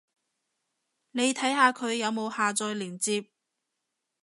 [1.11, 3.27] 你睇下佢有冇下載連接